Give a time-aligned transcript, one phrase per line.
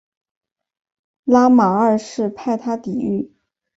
[1.25, 3.35] 拉玛二世派他抵御。